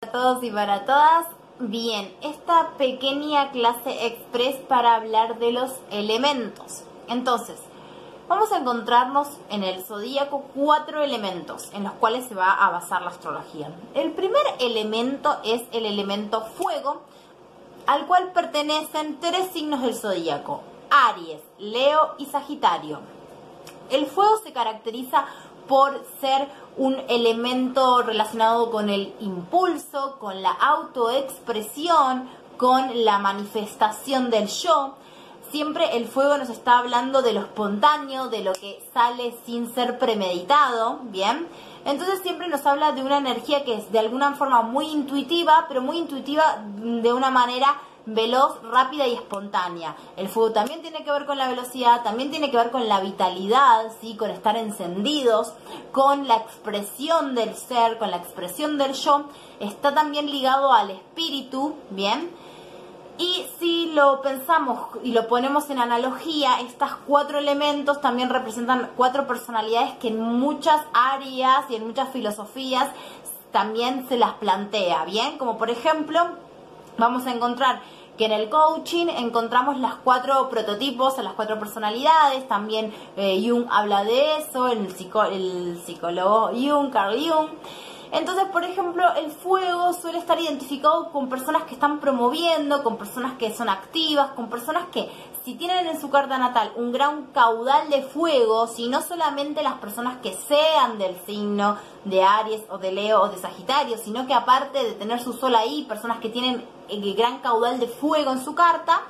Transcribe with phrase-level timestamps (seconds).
[0.00, 1.26] Para todos y para todas.
[1.58, 6.84] Bien, esta pequeña clase express para hablar de los elementos.
[7.06, 7.60] Entonces,
[8.26, 13.02] vamos a encontrarnos en el zodíaco cuatro elementos en los cuales se va a basar
[13.02, 13.74] la astrología.
[13.92, 17.02] El primer elemento es el elemento fuego,
[17.86, 23.00] al cual pertenecen tres signos del zodíaco: Aries, Leo y Sagitario.
[23.90, 25.26] El fuego se caracteriza
[25.68, 26.48] por ser
[26.80, 34.94] un elemento relacionado con el impulso, con la autoexpresión, con la manifestación del yo.
[35.50, 39.98] Siempre el fuego nos está hablando de lo espontáneo, de lo que sale sin ser
[39.98, 41.48] premeditado, ¿bien?
[41.84, 45.82] Entonces siempre nos habla de una energía que es de alguna forma muy intuitiva, pero
[45.82, 47.76] muy intuitiva de una manera
[48.06, 49.96] veloz, rápida y espontánea.
[50.16, 53.00] El fuego también tiene que ver con la velocidad, también tiene que ver con la
[53.00, 54.16] vitalidad, ¿sí?
[54.16, 55.52] con estar encendidos,
[55.92, 59.24] con la expresión del ser, con la expresión del yo.
[59.60, 62.30] Está también ligado al espíritu, ¿bien?
[63.20, 69.26] Y si lo pensamos y lo ponemos en analogía, estas cuatro elementos también representan cuatro
[69.26, 72.88] personalidades que en muchas áreas y en muchas filosofías
[73.52, 75.36] también se las plantea, ¿bien?
[75.36, 76.28] Como por ejemplo,
[77.00, 77.80] vamos a encontrar
[78.16, 84.04] que en el coaching encontramos las cuatro prototipos, las cuatro personalidades, también eh, Jung habla
[84.04, 84.86] de eso, el,
[85.32, 87.48] el psicólogo Jung, Carl Jung.
[88.12, 93.34] Entonces, por ejemplo, el fuego suele estar identificado con personas que están promoviendo, con personas
[93.38, 95.08] que son activas, con personas que
[95.44, 99.74] si tienen en su carta natal un gran caudal de fuego, si no solamente las
[99.74, 104.34] personas que sean del signo de Aries o de Leo o de Sagitario, sino que
[104.34, 108.44] aparte de tener su sol ahí, personas que tienen el gran caudal de fuego en
[108.44, 109.02] su carta,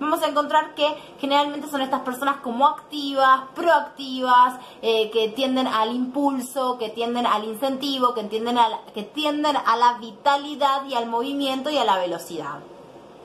[0.00, 0.86] vamos a encontrar que
[1.20, 7.44] generalmente son estas personas como activas, proactivas, eh, que tienden al impulso, que tienden al
[7.44, 11.98] incentivo, que tienden a, que tienden a la vitalidad y al movimiento y a la
[11.98, 12.60] velocidad.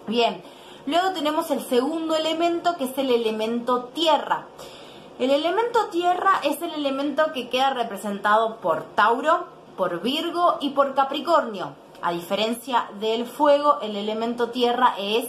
[0.08, 0.42] Bien,
[0.86, 4.46] luego tenemos el segundo elemento que es el elemento tierra.
[5.20, 10.96] El elemento tierra es el elemento que queda representado por Tauro, por Virgo y por
[10.96, 11.74] Capricornio.
[12.02, 15.26] A diferencia del fuego, el elemento tierra es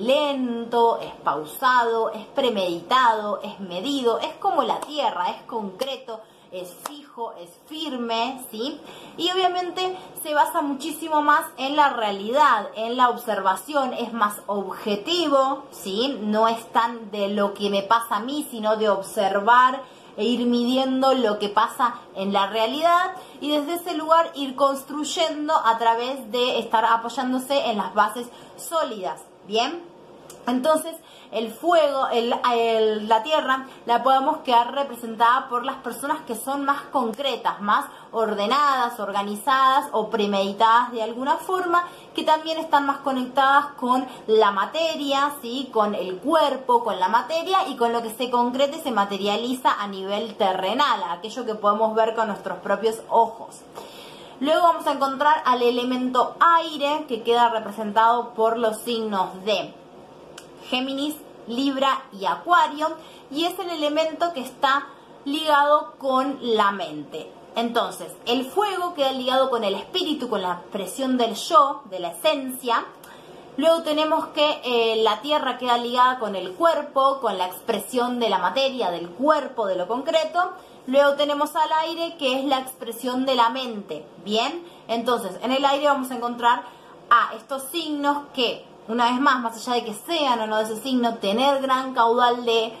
[0.00, 6.20] lento, es pausado, es premeditado, es medido, es como la tierra, es concreto,
[6.50, 8.80] es fijo, es firme, ¿sí?
[9.16, 15.64] Y obviamente se basa muchísimo más en la realidad, en la observación, es más objetivo,
[15.70, 16.18] ¿sí?
[16.22, 19.82] No es tan de lo que me pasa a mí, sino de observar
[20.16, 25.54] e ir midiendo lo que pasa en la realidad y desde ese lugar ir construyendo
[25.54, 29.22] a través de estar apoyándose en las bases sólidas.
[29.48, 29.82] Bien,
[30.46, 30.94] entonces
[31.32, 32.28] el fuego, el,
[33.08, 39.00] la tierra, la podemos quedar representada por las personas que son más concretas, más ordenadas,
[39.00, 45.70] organizadas o premeditadas de alguna forma, que también están más conectadas con la materia, ¿sí?
[45.72, 49.80] con el cuerpo, con la materia y con lo que se concreta y se materializa
[49.80, 53.62] a nivel terrenal, aquello que podemos ver con nuestros propios ojos.
[54.40, 59.74] Luego vamos a encontrar al elemento aire que queda representado por los signos de
[60.68, 61.16] Géminis,
[61.48, 62.88] Libra y Acuario
[63.32, 64.86] y es el elemento que está
[65.24, 67.32] ligado con la mente.
[67.56, 72.10] Entonces, el fuego queda ligado con el espíritu, con la expresión del yo, de la
[72.10, 72.84] esencia.
[73.56, 78.30] Luego tenemos que eh, la tierra queda ligada con el cuerpo, con la expresión de
[78.30, 80.52] la materia, del cuerpo, de lo concreto.
[80.88, 84.06] Luego tenemos al aire, que es la expresión de la mente.
[84.24, 86.62] Bien, entonces en el aire vamos a encontrar
[87.10, 90.64] a estos signos que, una vez más, más allá de que sean o no de
[90.64, 92.72] ese signo, tener gran caudal de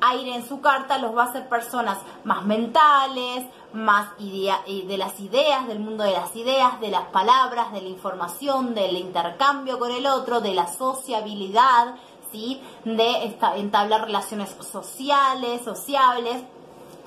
[0.00, 5.66] aire en su carta los va a hacer personas más mentales, más de las ideas,
[5.66, 10.06] del mundo de las ideas, de las palabras, de la información, del intercambio con el
[10.06, 11.96] otro, de la sociabilidad,
[12.30, 12.62] ¿sí?
[12.84, 16.44] de entablar relaciones sociales, sociables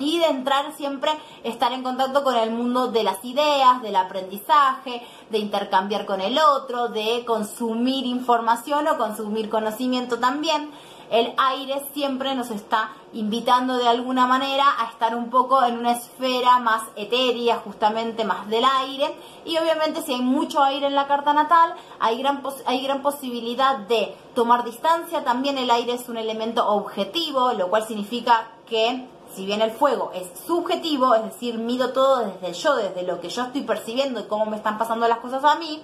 [0.00, 1.12] y de entrar siempre,
[1.44, 6.38] estar en contacto con el mundo de las ideas, del aprendizaje, de intercambiar con el
[6.38, 10.70] otro, de consumir información o consumir conocimiento también.
[11.10, 15.90] El aire siempre nos está invitando de alguna manera a estar un poco en una
[15.90, 19.12] esfera más etérea, justamente más del aire.
[19.44, 23.78] Y obviamente si hay mucho aire en la carta natal, hay gran, hay gran posibilidad
[23.78, 25.24] de tomar distancia.
[25.24, 30.10] También el aire es un elemento objetivo, lo cual significa que si bien el fuego
[30.14, 34.24] es subjetivo, es decir, mido todo desde yo, desde lo que yo estoy percibiendo y
[34.24, 35.82] cómo me están pasando las cosas a mí,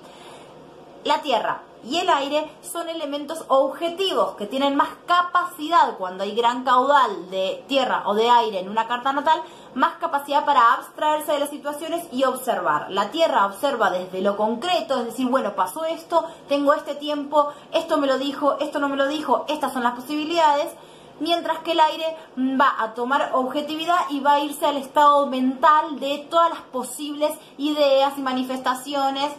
[1.05, 6.65] la tierra y el aire son elementos objetivos que tienen más capacidad cuando hay gran
[6.65, 9.41] caudal de tierra o de aire en una carta natal,
[9.75, 12.91] más capacidad para abstraerse de las situaciones y observar.
[12.91, 17.99] La tierra observa desde lo concreto, es decir, bueno, pasó esto, tengo este tiempo, esto
[17.99, 20.73] me lo dijo, esto no me lo dijo, estas son las posibilidades
[21.21, 25.99] mientras que el aire va a tomar objetividad y va a irse al estado mental
[26.01, 29.33] de todas las posibles ideas y manifestaciones.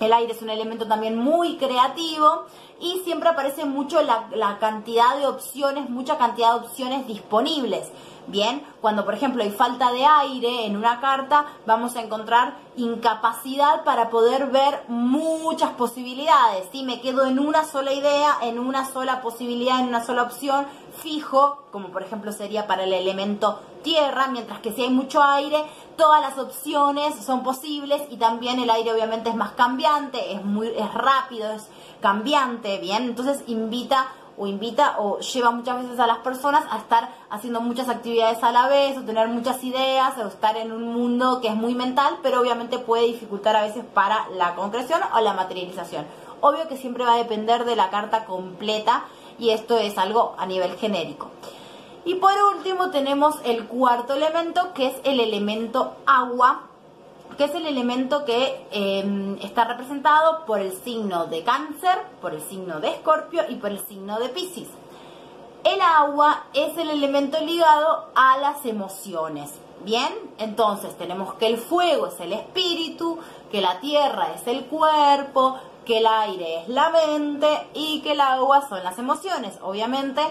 [0.00, 2.46] El aire es un elemento también muy creativo
[2.80, 7.88] y siempre aparece mucho la, cantidad de opciones, mucha cantidad de opciones disponibles.
[8.26, 13.84] Bien, cuando por ejemplo hay falta de aire en una carta, vamos a encontrar incapacidad
[13.84, 16.68] para poder ver muchas posibilidades.
[16.72, 20.66] Si me quedo en una sola idea, en una sola posibilidad, en una sola opción,
[20.92, 25.64] fijo, como por ejemplo sería para el elemento tierra, mientras que si hay mucho aire,
[25.96, 30.68] todas las opciones son posibles y también el aire obviamente es más cambiante, es muy
[30.68, 31.68] es rápido, es
[32.00, 37.10] cambiante, bien, entonces invita o invita o lleva muchas veces a las personas a estar
[37.30, 41.40] haciendo muchas actividades a la vez o tener muchas ideas o estar en un mundo
[41.40, 45.34] que es muy mental, pero obviamente puede dificultar a veces para la concreción o la
[45.34, 46.06] materialización.
[46.40, 49.04] Obvio que siempre va a depender de la carta completa
[49.42, 51.28] y esto es algo a nivel genérico.
[52.04, 56.68] Y por último tenemos el cuarto elemento que es el elemento agua
[57.36, 62.42] que es el elemento que em, está representado por el signo de cáncer, por el
[62.42, 64.68] signo de escorpio y por el signo de piscis.
[65.64, 69.50] El agua es el elemento ligado a las emociones.
[69.82, 73.18] Bien, entonces tenemos que el fuego es el espíritu,
[73.50, 78.20] que la tierra es el cuerpo, que el aire es la mente y que el
[78.20, 79.58] agua son las emociones.
[79.62, 80.22] Obviamente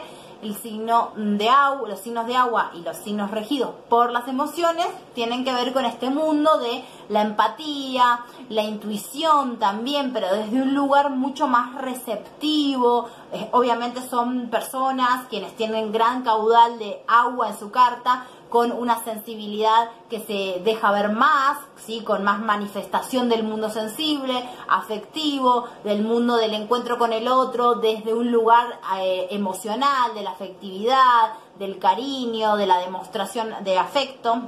[0.42, 4.88] el signo de agua, los signos de agua y los signos regidos por las emociones
[5.14, 10.74] tienen que ver con este mundo de la empatía, la intuición también, pero desde un
[10.74, 13.08] lugar mucho más receptivo.
[13.34, 19.02] Eh, obviamente son personas quienes tienen gran caudal de agua en su carta, con una
[19.06, 22.02] sensibilidad que se deja ver más, ¿sí?
[22.02, 28.14] con más manifestación del mundo sensible, afectivo, del mundo del encuentro con el otro, desde
[28.14, 34.42] un lugar eh, emocional, de la afectividad, del cariño, de la demostración de afecto,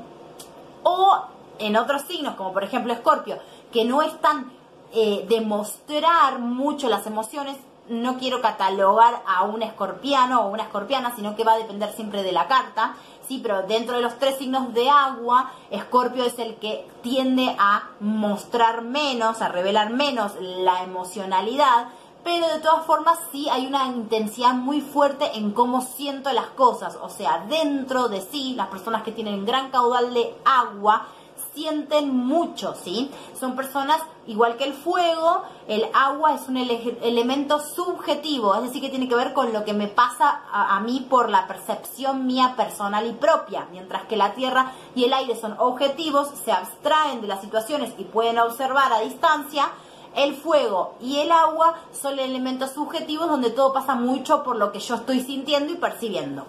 [0.84, 1.22] o
[1.60, 3.40] en otros signos, como por ejemplo Escorpio,
[3.72, 4.52] que no están
[4.92, 7.56] eh, demostrar mucho las emociones,
[7.90, 12.24] no quiero catalogar a un escorpiano o una escorpiana, sino que va a depender siempre
[12.24, 12.96] de la carta.
[13.28, 17.90] Sí, pero dentro de los tres signos de agua, Escorpio es el que tiende a
[18.00, 21.88] mostrar menos, a revelar menos la emocionalidad,
[22.24, 26.98] pero de todas formas sí hay una intensidad muy fuerte en cómo siento las cosas,
[27.02, 31.08] o sea, dentro de sí, las personas que tienen gran caudal de agua,
[31.54, 33.12] sienten mucho, ¿sí?
[33.40, 38.90] Son personas, igual que el fuego, el agua es un elemento subjetivo, es decir, que
[38.90, 42.54] tiene que ver con lo que me pasa a, a, mí por la percepción mía
[42.58, 47.28] personal y propia, mientras que la tierra y el aire son objetivos, se abstraen de
[47.28, 49.70] las situaciones y pueden observar a distancia.
[50.16, 54.80] El fuego y el agua son elementos subjetivos donde todo pasa mucho por lo que
[54.80, 56.46] yo estoy sintiendo y percibiendo.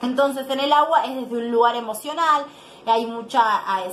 [0.00, 2.44] Entonces en el agua es desde un lugar emocional,
[2.86, 3.42] hay mucha,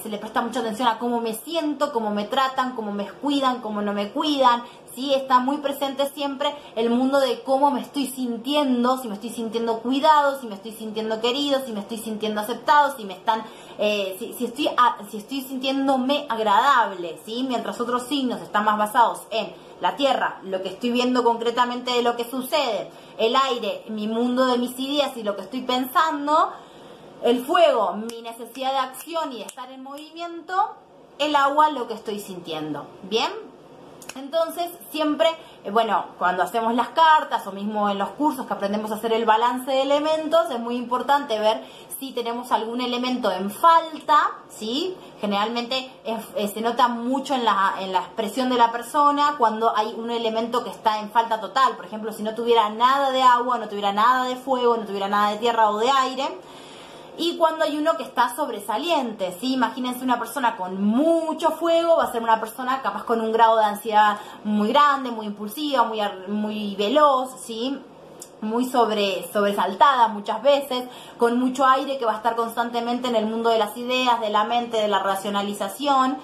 [0.01, 3.61] se le presta mucha atención a cómo me siento, cómo me tratan, cómo me cuidan,
[3.61, 5.13] cómo no me cuidan, ¿sí?
[5.13, 9.79] Está muy presente siempre el mundo de cómo me estoy sintiendo, si me estoy sintiendo
[9.79, 13.43] cuidado, si me estoy sintiendo querido, si me estoy sintiendo aceptado, si me están,
[13.77, 14.69] eh, si, estoy,
[15.09, 17.45] si estoy sintiéndome agradable, ¿sí?
[17.47, 22.03] Mientras otros signos están más basados en la tierra, lo que estoy viendo concretamente de
[22.03, 26.51] lo que sucede, el aire, mi mundo de mis ideas y lo que estoy pensando,
[27.23, 30.75] el fuego, mi necesidad de acción y de estar en movimiento.
[31.19, 32.85] El agua, lo que estoy sintiendo.
[33.03, 33.31] ¿Bien?
[34.15, 35.29] Entonces, siempre,
[35.63, 39.13] eh, bueno, cuando hacemos las cartas o mismo en los cursos que aprendemos a hacer
[39.13, 41.63] el balance de elementos, es muy importante ver
[41.99, 44.97] si tenemos algún elemento en falta, ¿sí?
[45.21, 49.93] Generalmente eh, se nota mucho en la, en la expresión de la persona cuando hay
[49.95, 51.75] un elemento que está en falta total.
[51.75, 55.07] Por ejemplo, si no tuviera nada de agua, no tuviera nada de fuego, no tuviera
[55.07, 56.27] nada de tierra o de aire,
[57.17, 59.53] y cuando hay uno que está sobresaliente, ¿sí?
[59.53, 63.57] Imagínense una persona con mucho fuego, va a ser una persona capaz con un grado
[63.57, 67.79] de ansiedad muy grande, muy impulsiva, muy, muy veloz, ¿sí?
[68.41, 70.85] muy sobre, sobresaltada muchas veces,
[71.17, 74.29] con mucho aire que va a estar constantemente en el mundo de las ideas, de
[74.29, 76.17] la mente, de la racionalización,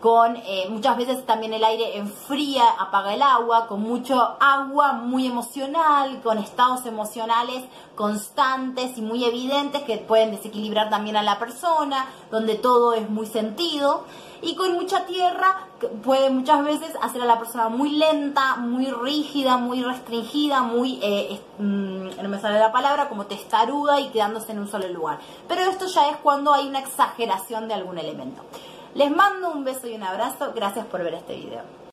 [0.00, 5.26] con eh, muchas veces también el aire enfría, apaga el agua, con mucho agua muy
[5.26, 7.64] emocional, con estados emocionales
[7.94, 13.26] constantes y muy evidentes que pueden desequilibrar también a la persona, donde todo es muy
[13.26, 14.04] sentido.
[14.42, 15.66] Y con mucha tierra
[16.02, 21.38] puede muchas veces hacer a la persona muy lenta, muy rígida, muy restringida, muy, eh,
[21.58, 25.18] mm, no me sale la palabra, como testaruda y quedándose en un solo lugar.
[25.46, 28.42] Pero esto ya es cuando hay una exageración de algún elemento.
[28.94, 30.52] Les mando un beso y un abrazo.
[30.54, 31.80] Gracias por ver este video.